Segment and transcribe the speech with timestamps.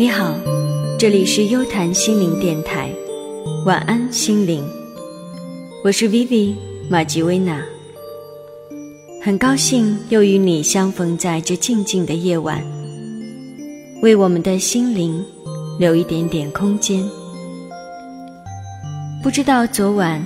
[0.00, 0.32] 你好，
[0.96, 2.88] 这里是优谈心灵电台，
[3.66, 4.64] 晚安心灵，
[5.82, 6.54] 我是 Vivi
[6.88, 7.60] 马吉薇娜，
[9.20, 12.62] 很高兴又与你相逢在这静静的夜晚，
[14.00, 15.20] 为我们的心灵
[15.80, 17.04] 留一点点空间。
[19.20, 20.24] 不知道昨晚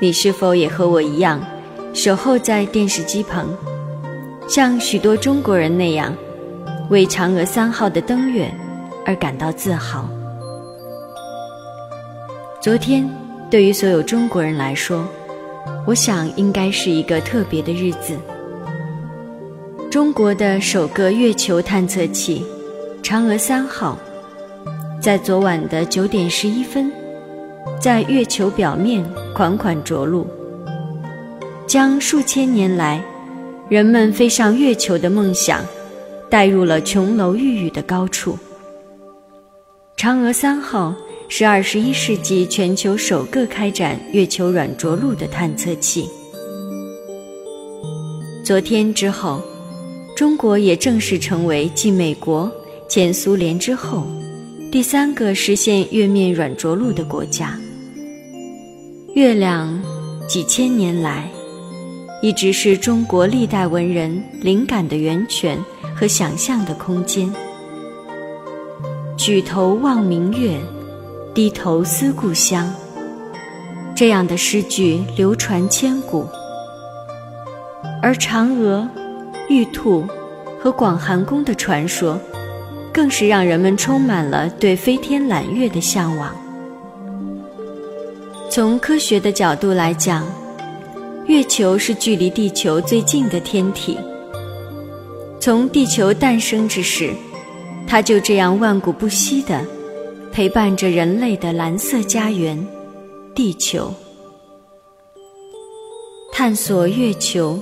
[0.00, 1.44] 你是否也和我一样，
[1.92, 3.48] 守候在电视机旁，
[4.48, 6.14] 像许多中国人那样，
[6.88, 8.48] 为嫦娥三号的登月。
[9.04, 10.08] 而感到自豪。
[12.60, 13.08] 昨天
[13.50, 15.06] 对于所有中国人来说，
[15.86, 18.16] 我想应该是一个特别的日子。
[19.90, 22.44] 中国的首个月球探测器
[23.02, 23.98] “嫦娥三号”
[25.00, 26.92] 在昨晚的九点十一分，
[27.80, 29.02] 在月球表面
[29.34, 30.26] 款款着陆，
[31.66, 33.02] 将数千年来
[33.70, 35.64] 人们飞上月球的梦想
[36.28, 38.38] 带入了琼楼玉宇的高处。
[39.98, 40.94] 嫦娥三号
[41.26, 46.08] 是二十一世纪全球首个开展月球软着陆的探测器。
[48.44, 49.42] 昨天之后，
[50.16, 52.48] 中国也正式成为继美国、
[52.88, 54.06] 前苏联之后，
[54.70, 57.58] 第三个实现月面软着陆的国家。
[59.16, 59.82] 月亮，
[60.28, 61.28] 几千年来，
[62.22, 65.58] 一直是中国历代文人灵感的源泉
[65.92, 67.28] 和想象的空间。
[69.18, 70.60] 举头望明月，
[71.34, 72.72] 低头思故乡。
[73.92, 76.24] 这样的诗句流传千古，
[78.00, 78.88] 而嫦娥、
[79.48, 80.06] 玉兔
[80.60, 82.16] 和广寒宫的传说，
[82.92, 86.30] 更是让人们充满了对飞天揽月的向往。
[88.48, 90.24] 从科学的角度来讲，
[91.26, 93.98] 月球是距离地球最近的天体。
[95.40, 97.12] 从地球诞生之时。
[97.88, 99.64] 它就这样万古不息地
[100.30, 102.62] 陪伴着人类的蓝色家园——
[103.34, 103.92] 地球。
[106.30, 107.58] 探索月球，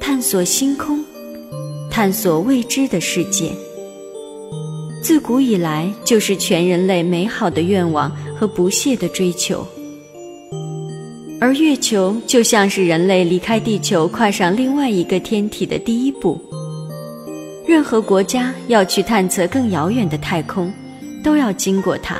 [0.00, 1.04] 探索星空，
[1.90, 3.50] 探索未知的世界，
[5.02, 8.08] 自古以来就是全人类美好的愿望
[8.38, 9.66] 和不懈的追求。
[11.40, 16.40] 而月球就像是人类离开地球，跨上另外一个天体的第一步。
[17.66, 20.70] 任何国家要去探测更遥远的太空，
[21.22, 22.16] 都要经过它。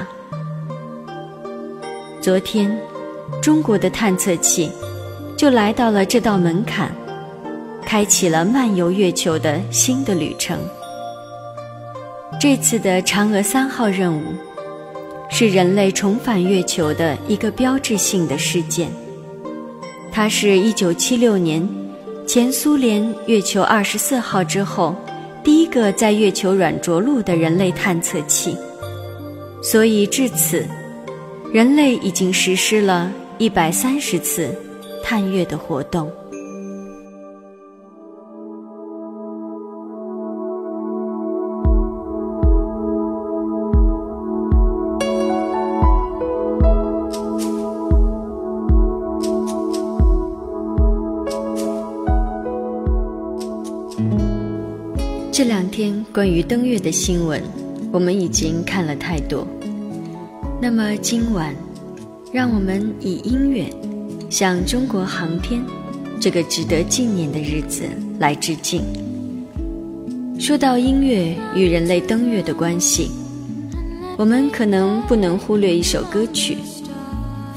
[2.19, 2.75] 昨天，
[3.43, 4.71] 中国的探测器
[5.37, 6.91] 就来到了这道门槛，
[7.85, 10.59] 开启了漫游月球的新的旅程。
[12.41, 14.23] 这次的嫦娥三号任务，
[15.29, 18.91] 是人类重返月球的一个标志性的事件。
[20.11, 21.69] 它是一九七六年
[22.27, 24.97] 前苏联月球二十四号之后。
[25.45, 28.57] 第一个在月球软着陆的人类探测器，
[29.63, 30.67] 所以至此，
[31.53, 34.49] 人类已经实施了一百三十次
[35.03, 36.11] 探月的活动。
[56.15, 57.43] 关于登月的新闻，
[57.91, 59.45] 我们已经看了太多。
[60.63, 61.53] 那么今晚，
[62.33, 63.67] 让我们以音乐
[64.31, 65.61] 向中国航天
[66.21, 67.83] 这个值得纪念的日子
[68.21, 68.81] 来致敬。
[70.39, 73.11] 说到音乐与人类登月的关系，
[74.17, 76.57] 我们可能不能忽略一首歌曲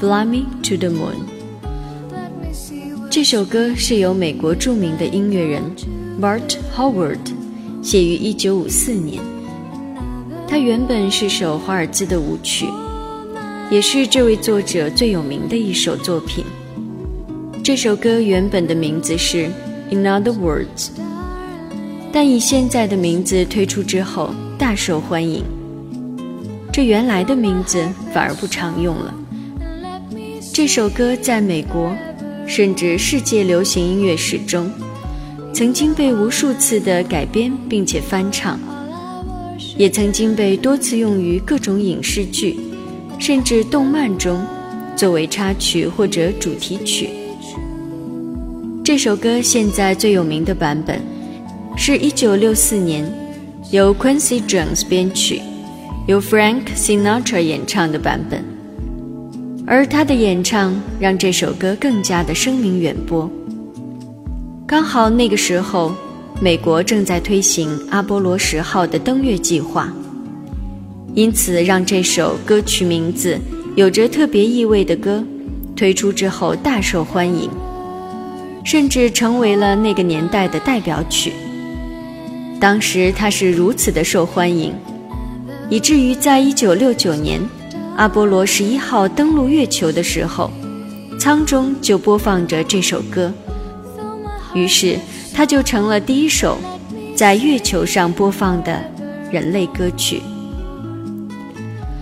[0.00, 1.14] Fly Me to the Moon》。
[3.08, 5.62] 这首歌是由美国著名的音乐人
[6.20, 7.37] Bart Howard。
[7.80, 9.22] 写于一九五四年，
[10.46, 12.66] 它原本是首华尔兹的舞曲，
[13.70, 16.44] 也是这位作者最有名的一首作品。
[17.62, 19.44] 这首歌原本的名字是
[19.90, 20.66] 《In Other Words》，
[22.12, 25.44] 但以现在的名字推出之后大受欢迎。
[26.72, 29.14] 这原来的名字反而不常用了。
[30.52, 31.94] 这首歌在美国，
[32.46, 34.68] 甚至世界流行音乐史中。
[35.52, 38.58] 曾经被无数次的改编并且翻唱，
[39.76, 42.56] 也曾经被多次用于各种影视剧，
[43.18, 44.40] 甚至动漫中
[44.94, 47.10] 作为插曲或者主题曲。
[48.84, 51.00] 这首歌现在最有名的版本，
[51.76, 53.04] 是一九六四年
[53.70, 55.40] 由 Quincy Jones 编曲，
[56.06, 58.44] 由 Frank Sinatra 演唱的版本，
[59.66, 63.28] 而他的演唱让这首歌更加的声名远播。
[64.68, 65.94] 刚好那个时候，
[66.42, 69.90] 美国正在推行阿波罗十号的登月计划，
[71.14, 73.40] 因此让这首歌曲名字
[73.76, 75.24] 有着特别意味的歌
[75.74, 77.48] 推出之后大受欢迎，
[78.62, 81.32] 甚至成为了那个年代的代表曲。
[82.60, 84.74] 当时它是如此的受欢迎，
[85.70, 87.40] 以至于在一九六九年
[87.96, 90.50] 阿波罗十一号登陆月球的时候，
[91.18, 93.32] 舱中就播放着这首歌，
[94.54, 94.98] 于是
[95.34, 96.58] 它就成了第一首
[97.14, 98.82] 在月球上播放的
[99.30, 100.22] 人类歌曲。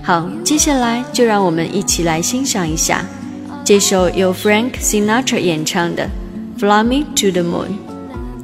[0.02, 3.04] 好，接下来就让我们一起来欣赏一下
[3.64, 6.08] 这首由 Frank Sinatra 演唱的
[6.60, 7.68] 《Fly Me to the Moon》，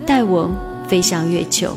[0.04, 0.50] 带我
[0.88, 1.76] 飞向月球。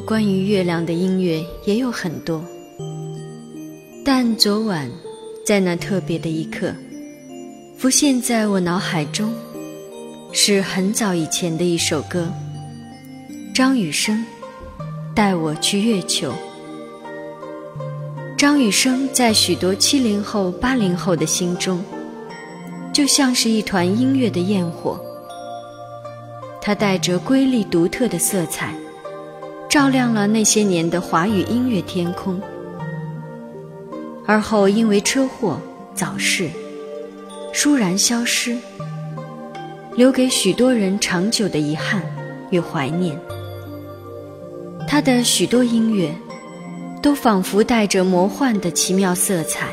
[0.00, 2.42] 关于月亮的音乐也有很多，
[4.04, 4.90] 但昨晚
[5.44, 6.74] 在那特别的一刻，
[7.76, 9.32] 浮现在我脑海中，
[10.32, 12.28] 是很早以前的一首歌，
[13.54, 14.24] 张雨生
[15.14, 16.32] 《带我去月球》。
[18.36, 21.84] 张雨生在许多七零后、八零后的心中，
[22.92, 24.98] 就像是一团音乐的焰火。
[26.62, 28.74] 它带着瑰丽独特的色彩，
[29.70, 32.42] 照亮了那些年的华语音乐天空。
[34.26, 35.60] 而后因为车祸
[35.94, 36.50] 早逝，
[37.54, 38.58] 倏然消失，
[39.94, 42.02] 留给许多人长久的遗憾
[42.50, 43.16] 与怀念。
[44.88, 46.12] 他的许多音乐，
[47.00, 49.68] 都仿佛带着魔幻的奇妙色彩，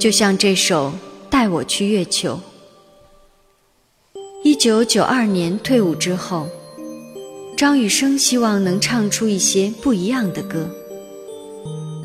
[0.00, 0.88] 就像这首
[1.28, 2.40] 《带我去月球》。
[4.42, 6.48] 一九九二年退伍之后，
[7.56, 10.68] 张雨生希望能唱出一些不一样的歌，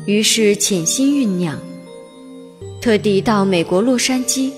[0.06, 1.58] 于是潜心酝酿，
[2.80, 4.52] 特地到美国洛杉矶，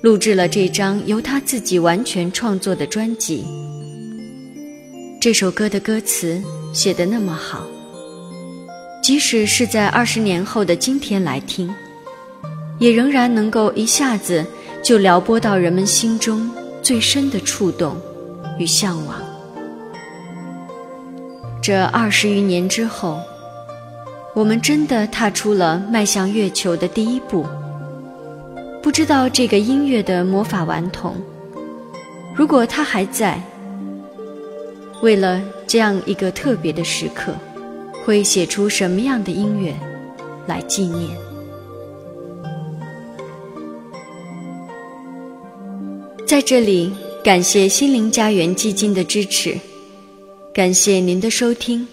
[0.00, 3.44] 录制了这张由他自己完全创作的专辑。
[5.20, 6.40] 这首歌的歌词
[6.72, 7.66] 写得那么好，
[9.02, 11.68] 即使是在二十年后的今天来听，
[12.78, 14.42] 也仍然能够一下子
[14.82, 16.50] 就撩拨到人们心中。
[16.82, 17.96] 最深的触动
[18.58, 19.31] 与向往。
[21.62, 23.20] 这二十余年之后，
[24.34, 27.46] 我们真的踏出了迈向月球的第一步。
[28.82, 31.14] 不知道这个音乐的魔法顽童，
[32.34, 33.40] 如果他还在，
[35.02, 37.32] 为了这样一个特别的时刻，
[38.04, 39.72] 会写出什么样的音乐
[40.48, 41.16] 来纪念？
[46.26, 46.92] 在这里，
[47.22, 49.56] 感谢心灵家园基金的支持，
[50.54, 51.88] 感谢您的收听。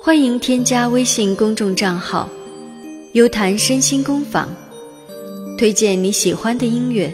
[0.00, 2.28] 欢迎添加微信公众账号
[3.14, 4.48] “优谈身心工坊”，
[5.58, 7.12] 推荐你喜欢的音乐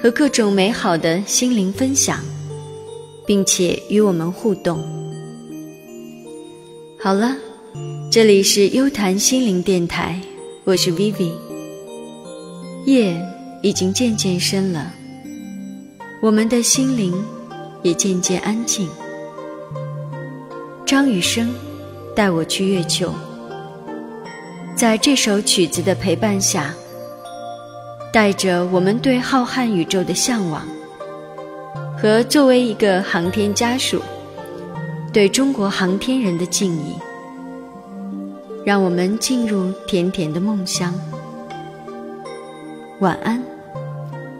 [0.00, 2.20] 和各种美好的心灵分享，
[3.26, 4.78] 并且与我们互动。
[6.96, 7.36] 好了，
[8.08, 10.20] 这里是优谈心灵电台，
[10.62, 11.32] 我是 Vivi。
[12.84, 13.20] 夜
[13.64, 14.94] 已经渐渐深了，
[16.22, 17.12] 我们的心灵
[17.82, 18.88] 也渐渐安静。
[20.86, 21.52] 张雨生。
[22.14, 23.12] 带我去月球，
[24.74, 26.72] 在这首曲子的陪伴下，
[28.10, 30.66] 带着我们对浩瀚宇宙的向往，
[32.00, 34.00] 和作为一个航天家属
[35.12, 36.96] 对中国航天人的敬意，
[38.64, 40.94] 让我们进入甜甜的梦乡。
[43.00, 43.42] 晚安，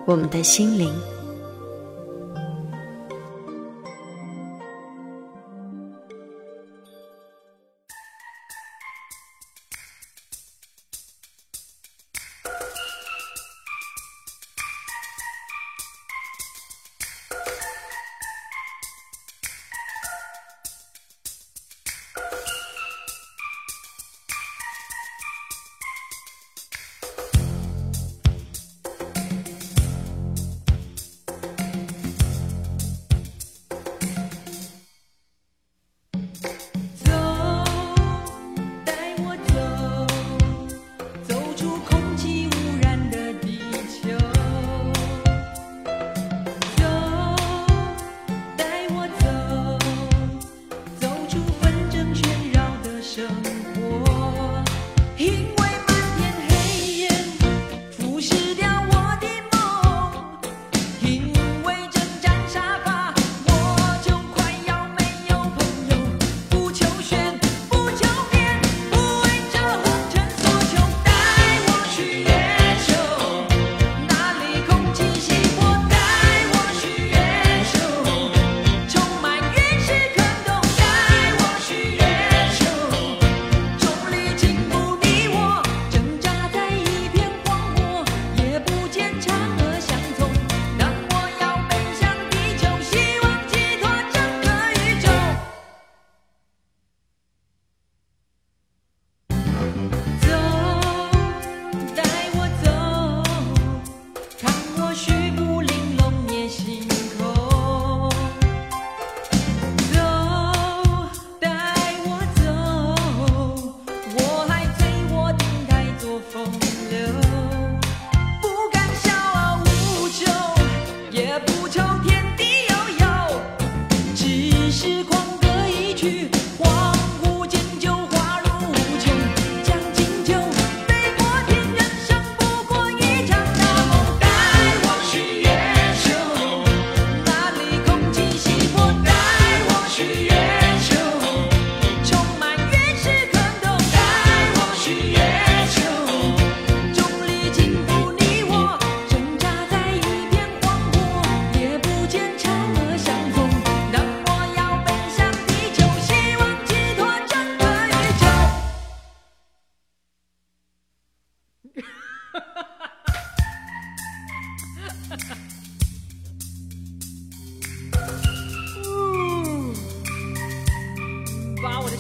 [0.07, 0.91] 我们的心灵。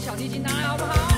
[0.06, 1.16] 小提琴拿来好不好？